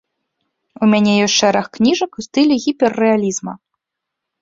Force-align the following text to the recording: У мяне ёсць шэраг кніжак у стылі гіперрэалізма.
У 0.85 0.89
мяне 0.93 1.13
ёсць 1.27 1.37
шэраг 1.43 1.65
кніжак 1.79 2.11
у 2.19 2.29
стылі 2.29 2.61
гіперрэалізма. 2.67 3.53